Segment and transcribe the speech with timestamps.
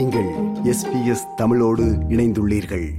[0.00, 0.28] நீங்கள்
[0.74, 2.92] எஸ்பிஎஸ் தமிழோடு இணைந்துள்ளீர்கள்.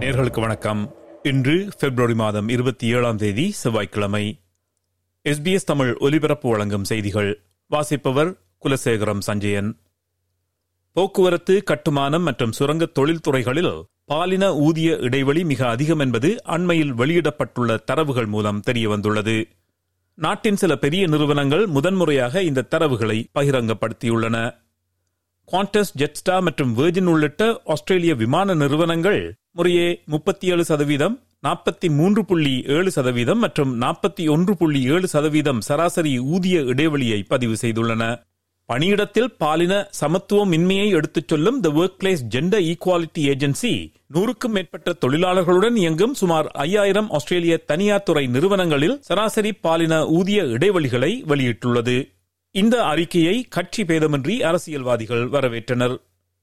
[0.00, 0.94] நேர்களுக்கு வணக்கம்.
[1.22, 4.40] இன்று பிப்ரவரி மாதம் இருபத்தி ஏழாம் தேதி செவ்வாய்க்கிழமை.
[5.24, 7.42] எஸ்பிஎஸ் தமிழ் ஒலிபரப்பு வழங்கும் செய்திகள்.
[7.66, 9.78] வாசிப்பவர் குலசேகரம் சஞ்சயன்.
[10.92, 13.82] போக்குவரத்து கட்டுமானம் மற்றும் சுரங்க தொழில்துறைகளில்
[14.12, 19.36] பாலின ஊதிய இடைவெளி மிக அதிகம் என்பது அண்மையில் வெளியிடப்பட்டுள்ள தரவுகள் மூலம் தெரியவந்துள்ளது.
[20.14, 24.36] நாட்டின் சில பெரிய நிறுவனங்கள் முதன்முறையாக இந்த தரவுகளை பகிரங்கப்படுத்தியுள்ளன.
[25.48, 32.64] குவாண்டஸ் ஜெட்ஸ்டா மற்றும் வெர்ஜின் உள்ளிட்ட ஆஸ்திரேலிய விமான நிறுவனங்கள் முறையே முப்பத்தி ஏழு சதவீதம் நாற்பத்தி மூன்று புள்ளி
[32.66, 38.04] ஏழு சதவீதம் மற்றும் நாற்பத்தி ஒன்று புள்ளி ஏழு சதவீதம் சராசரி ஊதிய இடைவெளியை பதிவு செய்துள்ளன.
[38.68, 43.72] பணியிடத்தில் பாலின சமத்துவமின்மையை எடுத்துச் சொல்லும் the work place gender equality agency
[44.14, 51.96] நூறுக்கும் மேற்பட்ட தொழிலாளர்களுடன் இயங்கும் சுமார் ஐயாயிரம் ஆஸ்திரேலிய தனியார் துறை நிறுவனங்களில் சராசரி பாலின ஊதிய இடைவெளிகளை வெளியிட்டுள்ளது.
[52.50, 55.96] இந்த அறிக்கையை கட்சி பேதமின்றி அரசியல்வாதிகள் வரவேற்றனர்.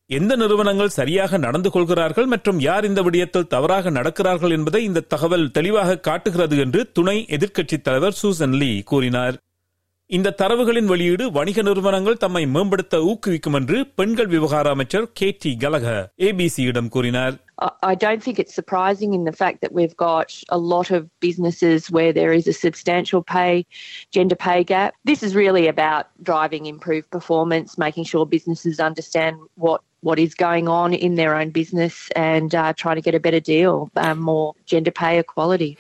[0.06, 6.00] எந்த நிறுவனங்கள் சரியாக நடந்து கொள்கிறார்கள் மற்றும் யார் இந்த விடயத்தில் தவறாக நடக்கிறார்கள் என்பதை இந்த தகவல் தெளிவாக
[6.00, 9.38] காட்டுகிறது என்று துணை எதிர்க்கட்சித் தலைவர் சூசன் லீ கூறினார்.
[10.11, 15.87] இந்த தரவுகளின் வெளியீடு வணிக நிறுவனங்கள் தம்மை மேம்படுத்த ஊக்குவிக்கும் என்று பெண்கள் விவகார அமைச்சர் கே டி கலக
[16.27, 20.61] ஏபிசியிடம் கூறினார் I I don't think it's surprising in the fact that we've got a
[20.73, 23.53] lot of businesses where there is a substantial pay,
[24.17, 24.93] gender pay gap.
[25.13, 29.35] This is really about driving improved performance, making sure businesses understand
[29.67, 31.95] what what is going on in their own business
[32.31, 33.75] and uh, trying to get a better deal,
[34.07, 35.73] um, more gender pay equality.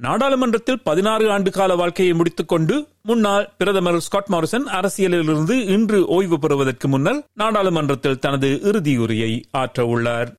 [0.00, 7.20] நாடாளுமன்றத்தில் பதினாறு ஆண்டு கால வாழ்க்கையை முடித்துக்கொண்டு முன்னாள் பிரதமர் Scott Morrison அரசியலிலிருந்து இன்று ஓய்வு பெறுவதற்கு முன்னர்
[7.32, 10.32] நாடாளுமன்றத்தில் தனது இறுதியுரையை ஆற்ற உள்ளார்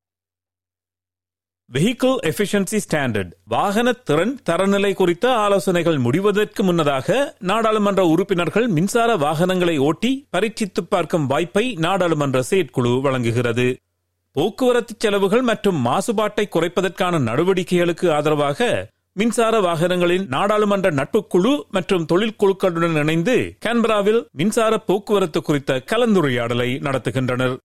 [1.73, 10.27] வெஹிக்கிள் எஃபிஷியன்சி ஸ்டாண்டர்ட் வாகன திறன் தரநிலை குறித்த ஆலோசனைகள் முடிவதற்கு முன்னதாக நாடாளுமன்ற உறுப்பினர்கள் மின்சார வாகனங்களை ஓட்டி
[10.29, 13.77] பரீட்சித்து பார்க்கும் வாய்ப்பை நாடாளுமன்ற செயற்குழு வழங்குகிறது.
[14.31, 23.55] போக்குவரத்து செலவுகள் மற்றும் மாசுபாட்டை குறைப்பதற்கான நடவடிக்கைகளுக்கு ஆதரவாக மின்சார வாகனங்களின் நாடாளுமன்ற நட்பு குழு மற்றும் தொழிற்குழுக்களுடன் இணைந்து
[23.65, 27.57] கேன்பராவில் மின்சார போக்குவரத்து குறித்த கலந்துரையாடலை நடத்துகின்றனர்.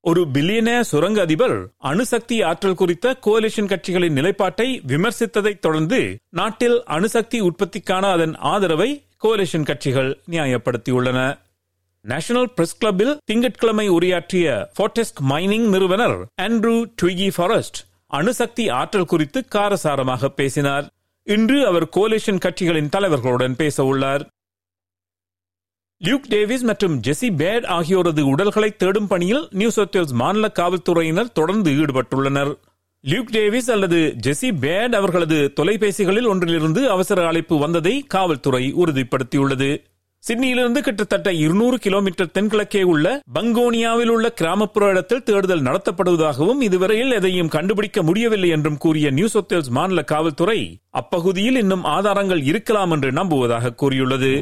[0.00, 8.10] ஒரு பில்லியனேர் சுரங்க அதிபர் அணுசக்தி ஆற்றல் குறித்த கோலிஷன் கட்சிகளின் நிலைப்பாட்டை விமர்சித்ததை தொடர்ந்து நாட்டில் அணுசக்தி உற்பத்திக்கான
[8.12, 11.38] அதன் ஆதரவை கோலிஷன் கட்சிகள் நியாயப்படுத்தியுள்ளன.
[12.00, 20.28] நேஷனல் பிரஸ் கிளப்பில் திங்கட்கிழமை உரையாற்றிய போர்டெஸ்க் மைனிங் நிறுவனர் ஆண்ட்ரூ ட்விகி ஃபாரஸ்ட் அணுசக்தி ஆற்றல் குறித்து காரசாரமாக
[20.28, 20.86] பேசினார்.
[21.26, 24.22] இன்று அவர் கோலேஷன் கட்சிகளின் தலைவர்களுடன் பேச உள்ளார்
[26.00, 32.52] லியூக் டேவிஸ் மற்றும் ஜெசி பேட் ஆகியோரது உடல்களை தேடும் பணியில் நியூ சவுத்வேல்ஸ் மாநில காவல்துறையினர் தொடர்ந்து ஈடுபட்டுள்ளனர்.
[33.04, 39.70] லியூக் டேவிஸ் அல்லது ஜெசி பேட் அவர்களது தொலைபேசிகளில் ஒன்றிலிருந்து அவசர அழைப்பு வந்ததை காவல்துறை உறுதிப்படுத்தியுள்ளது.
[40.26, 48.02] சிட்னியிலிருந்து கிட்டத்தட்ட இருநூறு கிலோமீட்டர் தென்கிழக்கே உள்ள பங்கோனியாவில் உள்ள கிராமப்புற இடத்தில் தேடுதல் நடத்தப்படுவதாகவும் இதுவரையில் எதையும் கண்டுபிடிக்க
[48.02, 54.32] முடியவில்லை என்றும் கூறிய நியூ சவுத் மாநில காவல்துறை அப்பகுதியில் இன்னும் ஆதாரங்கள் இருக்கலாம் என்று நம்புவதாக கூறியுள்ளது.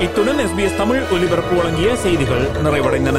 [0.00, 3.18] இத்துடன் எஸ்பிஎஸ் தமிழ் ஒலிபரப்பு வழங்கிய செய்திகள் நிறைவடைந்தன.